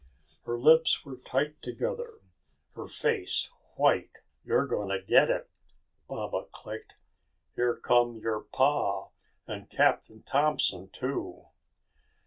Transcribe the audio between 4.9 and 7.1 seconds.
get it," Baba clicked.